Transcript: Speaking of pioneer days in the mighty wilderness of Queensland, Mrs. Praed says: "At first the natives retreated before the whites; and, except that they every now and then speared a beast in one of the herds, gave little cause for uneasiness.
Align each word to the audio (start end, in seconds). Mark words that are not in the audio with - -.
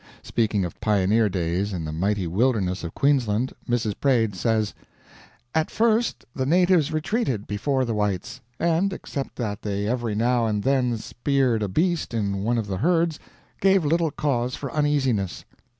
Speaking 0.23 0.65
of 0.65 0.81
pioneer 0.81 1.29
days 1.29 1.71
in 1.73 1.85
the 1.85 1.91
mighty 1.91 2.25
wilderness 2.25 2.83
of 2.83 2.95
Queensland, 2.95 3.53
Mrs. 3.69 3.93
Praed 4.01 4.33
says: 4.35 4.73
"At 5.53 5.69
first 5.69 6.25
the 6.33 6.47
natives 6.47 6.91
retreated 6.91 7.45
before 7.45 7.85
the 7.85 7.93
whites; 7.93 8.41
and, 8.59 8.93
except 8.93 9.35
that 9.35 9.61
they 9.61 9.85
every 9.87 10.15
now 10.15 10.47
and 10.47 10.63
then 10.63 10.97
speared 10.97 11.61
a 11.61 11.67
beast 11.67 12.15
in 12.15 12.41
one 12.43 12.57
of 12.57 12.65
the 12.65 12.77
herds, 12.77 13.19
gave 13.59 13.85
little 13.85 14.09
cause 14.09 14.55
for 14.55 14.71
uneasiness. 14.71 15.45